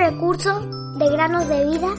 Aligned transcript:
Recurso 0.00 0.60
de 0.96 1.10
granosdevida.cl. 1.10 1.90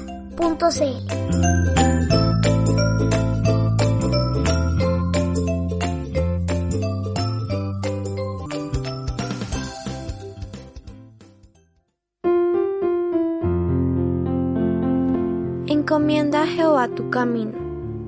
Encomienda 15.68 16.42
a 16.42 16.48
Jehová 16.48 16.88
tu 16.88 17.12
camino 17.12 17.54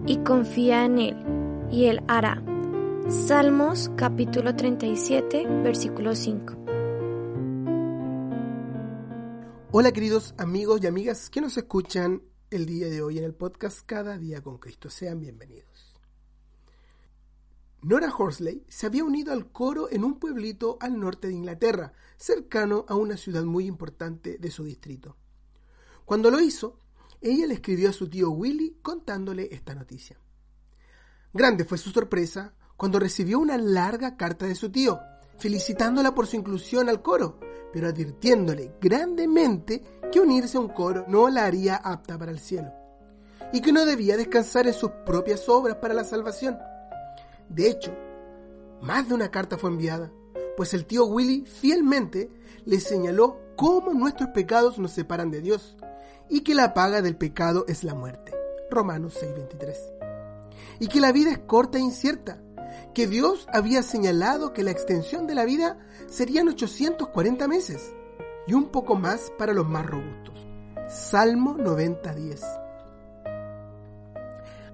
y 0.08 0.18
confía 0.18 0.86
en 0.86 0.98
él, 0.98 1.16
y 1.72 1.86
él 1.86 2.02
hará. 2.08 2.42
Salmos 3.10 3.92
capítulo 3.96 4.56
37, 4.56 5.46
versículo 5.64 6.16
5. 6.16 6.63
Hola 9.76 9.92
queridos 9.92 10.36
amigos 10.38 10.82
y 10.84 10.86
amigas 10.86 11.32
que 11.32 11.42
nos 11.42 11.58
escuchan 11.58 12.22
el 12.52 12.68
día 12.68 12.92
de 12.92 13.02
hoy 13.02 13.18
en 13.18 13.24
el 13.24 13.34
podcast 13.34 13.80
Cada 13.88 14.20
día 14.20 14.44
con 14.44 14.60
Cristo. 14.60 14.88
Sean 14.92 15.20
bienvenidos. 15.20 15.96
Nora 17.82 18.14
Horsley 18.16 18.64
se 18.68 18.86
había 18.86 19.04
unido 19.04 19.34
al 19.34 19.52
coro 19.52 19.90
en 19.90 20.04
un 20.04 20.20
pueblito 20.20 20.78
al 20.80 21.00
norte 21.00 21.28
de 21.28 21.34
Inglaterra, 21.34 21.92
cercano 22.18 22.86
a 22.88 22.94
una 22.94 23.18
ciudad 23.18 23.46
muy 23.46 23.66
importante 23.66 24.38
de 24.38 24.52
su 24.52 24.64
distrito. 24.64 25.18
Cuando 26.06 26.30
lo 26.30 26.40
hizo, 26.40 26.78
ella 27.20 27.48
le 27.48 27.56
escribió 27.56 27.90
a 27.90 27.94
su 27.94 28.08
tío 28.08 28.30
Willy 28.30 28.78
contándole 28.84 29.50
esta 29.52 29.74
noticia. 29.74 30.20
Grande 31.34 31.66
fue 31.66 31.80
su 31.80 31.90
sorpresa 31.90 32.54
cuando 32.78 33.00
recibió 33.00 33.40
una 33.40 33.58
larga 33.58 34.18
carta 34.18 34.46
de 34.46 34.54
su 34.54 34.72
tío, 34.72 35.00
felicitándola 35.38 36.14
por 36.14 36.28
su 36.28 36.36
inclusión 36.36 36.90
al 36.90 37.02
coro, 37.02 37.40
pero 37.72 37.88
advirtiéndole 37.88 38.76
grandemente 38.80 39.82
que 40.12 40.20
unirse 40.20 40.58
a 40.58 40.62
un 40.62 40.70
coro 40.70 41.06
no 41.08 41.30
la 41.30 41.46
haría 41.46 41.76
apta 41.76 42.18
para 42.18 42.32
el 42.32 42.40
cielo, 42.40 42.72
y 43.52 43.62
que 43.62 43.74
no 43.74 43.86
debía 43.86 44.18
descansar 44.18 44.68
en 44.68 44.74
sus 44.74 44.92
propias 45.06 45.50
obras 45.50 45.78
para 45.78 45.94
la 45.94 46.04
salvación. 46.04 46.58
De 47.50 47.70
hecho, 47.70 47.96
más 48.82 49.08
de 49.08 49.16
una 49.16 49.32
carta 49.32 49.58
fue 49.58 49.70
enviada, 49.70 50.12
pues 50.56 50.74
el 50.74 50.86
tío 50.86 51.06
Willy 51.06 51.46
fielmente 51.46 52.30
le 52.66 52.80
señaló 52.80 53.40
cómo 53.56 53.94
nuestros 53.94 54.30
pecados 54.30 54.78
nos 54.78 54.92
separan 54.92 55.32
de 55.32 55.42
Dios, 55.42 55.76
y 56.30 56.42
que 56.42 56.56
la 56.56 56.74
paga 56.74 57.02
del 57.02 57.16
pecado 57.16 57.66
es 57.68 57.84
la 57.84 57.94
muerte. 57.94 58.34
Romanos 58.70 59.16
6:23. 59.22 59.78
Y 60.80 60.88
que 60.88 61.02
la 61.02 61.12
vida 61.12 61.32
es 61.32 61.40
corta 61.40 61.78
e 61.78 61.82
incierta, 61.82 62.42
que 62.94 63.08
Dios 63.08 63.48
había 63.52 63.82
señalado 63.84 64.54
que 64.54 64.64
la 64.64 64.72
extensión 64.72 65.28
de 65.28 65.36
la 65.36 65.46
vida 65.46 65.78
serían 66.10 66.48
840 66.48 67.48
meses 67.48 67.94
y 68.48 68.54
un 68.54 68.70
poco 68.70 68.96
más 68.96 69.32
para 69.38 69.54
los 69.54 69.68
más 69.68 69.86
robustos. 69.86 70.36
Salmo 70.90 71.56
90:10. 71.58 72.42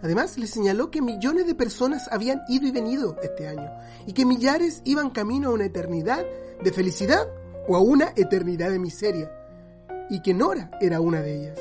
Además, 0.01 0.37
le 0.37 0.47
señaló 0.47 0.91
que 0.91 1.01
millones 1.01 1.45
de 1.45 1.55
personas 1.55 2.07
habían 2.11 2.41
ido 2.47 2.67
y 2.67 2.71
venido 2.71 3.17
este 3.21 3.47
año 3.47 3.69
y 4.05 4.13
que 4.13 4.25
millares 4.25 4.81
iban 4.85 5.09
camino 5.09 5.49
a 5.49 5.53
una 5.53 5.65
eternidad 5.65 6.25
de 6.63 6.71
felicidad 6.71 7.27
o 7.67 7.75
a 7.75 7.81
una 7.81 8.13
eternidad 8.15 8.69
de 8.69 8.79
miseria 8.79 9.31
y 10.09 10.21
que 10.21 10.33
Nora 10.33 10.71
era 10.79 11.01
una 11.01 11.21
de 11.21 11.35
ellas. 11.35 11.59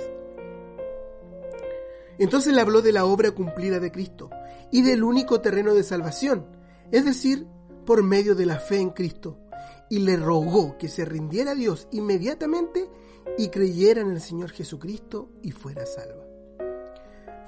Entonces 2.18 2.52
le 2.52 2.60
habló 2.60 2.80
de 2.80 2.92
la 2.92 3.04
obra 3.04 3.30
cumplida 3.32 3.78
de 3.80 3.92
Cristo 3.92 4.30
y 4.70 4.82
del 4.82 5.02
único 5.02 5.40
terreno 5.40 5.74
de 5.74 5.82
salvación, 5.82 6.46
es 6.90 7.04
decir, 7.04 7.46
por 7.86 8.02
medio 8.02 8.34
de 8.34 8.46
la 8.46 8.58
fe 8.58 8.80
en 8.80 8.90
Cristo, 8.90 9.38
y 9.88 10.00
le 10.00 10.16
rogó 10.16 10.76
que 10.76 10.88
se 10.88 11.04
rindiera 11.04 11.52
a 11.52 11.54
Dios 11.54 11.88
inmediatamente 11.90 12.90
y 13.38 13.48
creyera 13.48 14.00
en 14.00 14.10
el 14.10 14.20
Señor 14.20 14.50
Jesucristo 14.50 15.30
y 15.42 15.52
fuera 15.52 15.86
salva. 15.86 16.24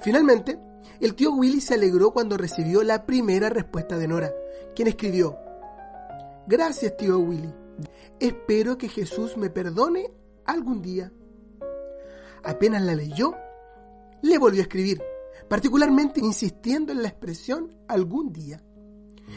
Finalmente, 0.01 0.59
el 0.99 1.15
tío 1.15 1.31
Willy 1.33 1.61
se 1.61 1.75
alegró 1.75 2.11
cuando 2.11 2.37
recibió 2.37 2.83
la 2.83 3.05
primera 3.05 3.49
respuesta 3.49 3.97
de 3.97 4.07
Nora, 4.07 4.33
quien 4.75 4.87
escribió, 4.87 5.37
Gracias 6.47 6.97
tío 6.97 7.19
Willy, 7.19 7.53
espero 8.19 8.77
que 8.77 8.89
Jesús 8.89 9.37
me 9.37 9.49
perdone 9.49 10.11
algún 10.45 10.81
día. 10.81 11.11
Apenas 12.43 12.81
la 12.81 12.95
leyó, 12.95 13.35
le 14.23 14.39
volvió 14.39 14.61
a 14.61 14.63
escribir, 14.63 15.01
particularmente 15.49 16.19
insistiendo 16.19 16.91
en 16.91 17.01
la 17.01 17.09
expresión 17.09 17.69
algún 17.87 18.31
día. 18.31 18.63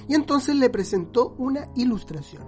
Y 0.09 0.15
entonces 0.15 0.57
le 0.57 0.71
presentó 0.71 1.35
una 1.39 1.71
ilustración. 1.77 2.43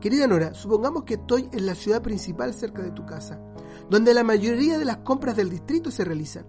Querida 0.00 0.26
Nora, 0.26 0.54
supongamos 0.54 1.04
que 1.04 1.14
estoy 1.14 1.48
en 1.52 1.66
la 1.66 1.74
ciudad 1.74 2.02
principal 2.02 2.54
cerca 2.54 2.82
de 2.82 2.90
tu 2.90 3.04
casa, 3.06 3.40
donde 3.90 4.14
la 4.14 4.24
mayoría 4.24 4.78
de 4.78 4.84
las 4.84 4.98
compras 4.98 5.36
del 5.36 5.50
distrito 5.50 5.90
se 5.90 6.04
realizan. 6.04 6.46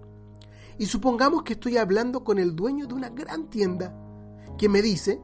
Y 0.78 0.86
supongamos 0.86 1.44
que 1.44 1.54
estoy 1.54 1.78
hablando 1.78 2.24
con 2.24 2.40
el 2.40 2.56
dueño 2.56 2.86
de 2.86 2.94
una 2.94 3.10
gran 3.10 3.50
tienda, 3.50 3.96
que 4.58 4.70
me 4.70 4.82
dice 4.82 5.22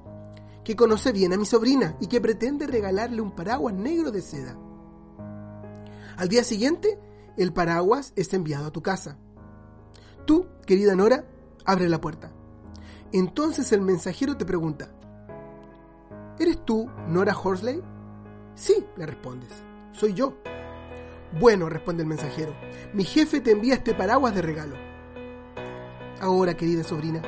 que 0.63 0.75
conoce 0.75 1.11
bien 1.11 1.33
a 1.33 1.37
mi 1.37 1.45
sobrina 1.45 1.97
y 1.99 2.07
que 2.07 2.21
pretende 2.21 2.65
regalarle 2.65 3.21
un 3.21 3.35
paraguas 3.35 3.73
negro 3.73 4.11
de 4.11 4.21
seda. 4.21 4.57
Al 6.15 6.29
día 6.29 6.43
siguiente, 6.43 6.99
el 7.37 7.53
paraguas 7.53 8.13
es 8.15 8.33
enviado 8.33 8.67
a 8.67 8.71
tu 8.71 8.81
casa. 8.81 9.17
Tú, 10.25 10.47
querida 10.65 10.95
Nora, 10.95 11.25
abre 11.65 11.89
la 11.89 11.99
puerta. 11.99 12.31
Entonces 13.11 13.71
el 13.71 13.81
mensajero 13.81 14.37
te 14.37 14.45
pregunta, 14.45 14.89
¿Eres 16.39 16.65
tú 16.65 16.89
Nora 17.07 17.37
Horsley? 17.37 17.81
Sí, 18.55 18.85
le 18.97 19.05
respondes, 19.05 19.49
soy 19.91 20.13
yo. 20.13 20.35
Bueno, 21.39 21.69
responde 21.69 22.03
el 22.03 22.09
mensajero, 22.09 22.53
mi 22.93 23.03
jefe 23.03 23.39
te 23.39 23.51
envía 23.51 23.75
este 23.75 23.93
paraguas 23.93 24.33
de 24.33 24.41
regalo. 24.41 24.75
Ahora, 26.21 26.55
querida 26.55 26.83
sobrina, 26.83 27.21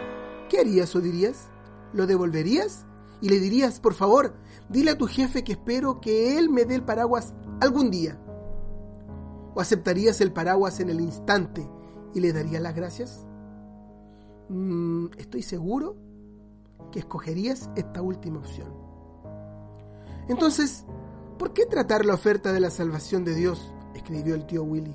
¿qué 0.49 0.59
harías 0.59 0.95
o 0.95 1.01
dirías? 1.01 1.49
¿Lo 1.93 2.07
devolverías? 2.07 2.85
Y 3.21 3.29
le 3.29 3.39
dirías, 3.39 3.79
por 3.79 3.93
favor, 3.93 4.35
dile 4.69 4.91
a 4.91 4.97
tu 4.97 5.07
jefe 5.07 5.43
que 5.43 5.53
espero 5.53 6.01
que 6.01 6.37
él 6.37 6.49
me 6.49 6.65
dé 6.65 6.75
el 6.75 6.83
paraguas 6.83 7.33
algún 7.61 7.91
día. 7.91 8.19
¿O 9.53 9.61
aceptarías 9.61 10.19
el 10.21 10.31
paraguas 10.31 10.79
en 10.79 10.89
el 10.89 10.99
instante 10.99 11.67
y 12.15 12.21
le 12.21 12.33
darías 12.33 12.61
las 12.61 12.73
gracias? 12.73 13.25
Mm, 14.49 15.07
estoy 15.17 15.43
seguro 15.43 15.95
que 16.91 16.99
escogerías 16.99 17.69
esta 17.75 18.01
última 18.01 18.39
opción. 18.39 18.73
Entonces, 20.27 20.85
¿por 21.37 21.53
qué 21.53 21.67
tratar 21.67 22.05
la 22.05 22.15
oferta 22.15 22.51
de 22.51 22.59
la 22.59 22.71
salvación 22.71 23.23
de 23.23 23.35
Dios? 23.35 23.71
escribió 23.93 24.35
el 24.35 24.45
tío 24.45 24.63
Willy, 24.63 24.93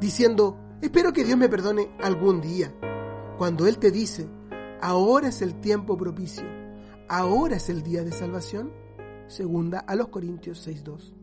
diciendo, 0.00 0.56
espero 0.82 1.12
que 1.12 1.24
Dios 1.24 1.38
me 1.38 1.48
perdone 1.48 1.90
algún 2.02 2.40
día, 2.40 2.72
cuando 3.38 3.66
Él 3.66 3.78
te 3.78 3.90
dice, 3.90 4.28
ahora 4.80 5.28
es 5.28 5.42
el 5.42 5.60
tiempo 5.60 5.96
propicio, 5.96 6.44
ahora 7.08 7.56
es 7.56 7.68
el 7.68 7.82
día 7.82 8.04
de 8.04 8.12
salvación. 8.12 8.70
Segunda 9.28 9.80
a 9.80 9.96
los 9.96 10.08
Corintios 10.08 10.66
6.2. 10.68 11.14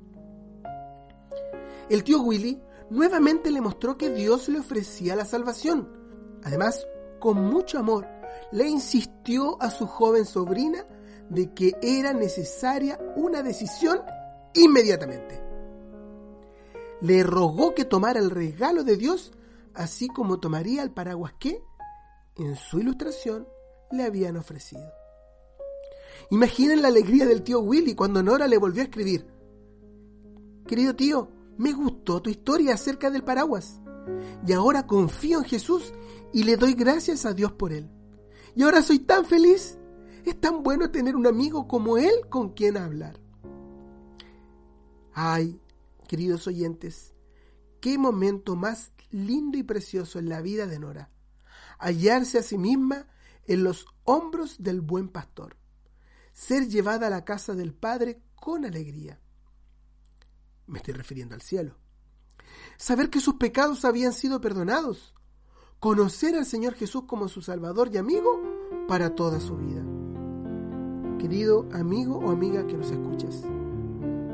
El 1.89 2.03
tío 2.03 2.21
Willy 2.21 2.61
nuevamente 2.89 3.51
le 3.51 3.61
mostró 3.61 3.97
que 3.97 4.09
Dios 4.09 4.49
le 4.49 4.59
ofrecía 4.59 5.15
la 5.15 5.25
salvación. 5.25 5.89
Además, 6.43 6.85
con 7.19 7.37
mucho 7.37 7.79
amor, 7.79 8.07
le 8.51 8.67
insistió 8.67 9.61
a 9.61 9.69
su 9.69 9.87
joven 9.87 10.25
sobrina 10.25 10.85
de 11.29 11.53
que 11.53 11.73
era 11.81 12.13
necesaria 12.13 12.97
una 13.15 13.41
decisión 13.41 14.01
inmediatamente. 14.53 15.41
Le 17.01 17.23
rogó 17.23 17.73
que 17.73 17.85
tomara 17.85 18.19
el 18.19 18.29
regalo 18.29 18.83
de 18.83 18.97
Dios, 18.97 19.31
así 19.73 20.07
como 20.07 20.39
tomaría 20.39 20.83
el 20.83 20.91
paraguas 20.91 21.33
que, 21.39 21.61
en 22.37 22.55
su 22.55 22.79
ilustración, 22.79 23.47
le 23.91 24.03
habían 24.03 24.37
ofrecido. 24.37 24.91
Imaginen 26.29 26.81
la 26.81 26.87
alegría 26.87 27.25
del 27.25 27.43
tío 27.43 27.59
Willy 27.59 27.95
cuando 27.95 28.23
Nora 28.23 28.47
le 28.47 28.57
volvió 28.57 28.81
a 28.81 28.85
escribir. 28.85 29.27
Querido 30.67 30.95
tío, 30.95 31.29
me 31.57 31.73
gustó 31.73 32.21
tu 32.21 32.29
historia 32.29 32.73
acerca 32.73 33.09
del 33.09 33.23
paraguas. 33.23 33.79
Y 34.45 34.53
ahora 34.53 34.85
confío 34.87 35.39
en 35.39 35.45
Jesús 35.45 35.93
y 36.33 36.43
le 36.43 36.57
doy 36.57 36.73
gracias 36.73 37.25
a 37.25 37.33
Dios 37.33 37.51
por 37.53 37.71
él. 37.71 37.89
Y 38.55 38.63
ahora 38.63 38.81
soy 38.81 38.99
tan 38.99 39.25
feliz. 39.25 39.77
Es 40.25 40.39
tan 40.39 40.63
bueno 40.63 40.89
tener 40.89 41.15
un 41.15 41.27
amigo 41.27 41.67
como 41.67 41.97
él 41.97 42.13
con 42.29 42.49
quien 42.49 42.77
hablar. 42.77 43.19
Ay, 45.13 45.59
queridos 46.07 46.47
oyentes, 46.47 47.13
qué 47.81 47.97
momento 47.97 48.55
más 48.55 48.91
lindo 49.11 49.57
y 49.57 49.63
precioso 49.63 50.19
en 50.19 50.29
la 50.29 50.41
vida 50.41 50.65
de 50.65 50.79
Nora. 50.79 51.11
Hallarse 51.77 52.39
a 52.39 52.43
sí 52.43 52.57
misma 52.57 53.07
en 53.45 53.63
los 53.63 53.85
hombros 54.03 54.55
del 54.63 54.81
buen 54.81 55.09
pastor. 55.09 55.57
Ser 56.31 56.67
llevada 56.67 57.07
a 57.07 57.11
la 57.11 57.25
casa 57.25 57.53
del 57.53 57.73
Padre 57.73 58.23
con 58.35 58.65
alegría. 58.65 59.19
Me 60.73 60.79
estoy 60.79 60.95
refiriendo 60.95 61.35
al 61.35 61.41
cielo. 61.41 61.75
Saber 62.77 63.11
que 63.11 63.19
sus 63.19 63.35
pecados 63.35 63.85
habían 63.85 64.11
sido 64.11 64.41
perdonados. 64.41 65.13
Conocer 65.79 66.33
al 66.33 66.47
Señor 66.47 66.73
Jesús 66.73 67.03
como 67.05 67.27
su 67.27 67.43
Salvador 67.43 67.91
y 67.93 67.97
amigo 67.97 68.41
para 68.87 69.13
toda 69.13 69.39
su 69.39 69.55
vida. 69.55 69.83
Querido 71.19 71.69
amigo 71.73 72.17
o 72.17 72.31
amiga 72.31 72.65
que 72.65 72.75
nos 72.75 72.89
escuchas, 72.89 73.43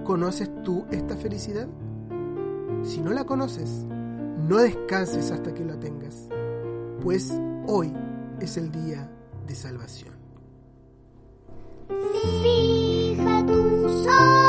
¿conoces 0.05 0.49
tú 0.63 0.85
esta 0.91 1.17
felicidad? 1.17 1.67
Si 2.83 3.01
no 3.01 3.11
la 3.11 3.25
conoces, 3.25 3.83
no 4.47 4.59
descanses 4.59 5.31
hasta 5.31 5.53
que 5.53 5.65
la 5.65 5.77
tengas, 5.77 6.29
pues 7.01 7.33
hoy 7.67 7.93
es 8.39 8.55
el 8.55 8.71
día 8.71 9.11
de 9.45 9.55
salvación. 9.55 10.15
Fija 12.23 13.45
tus 13.45 14.07
ojos 14.07 14.48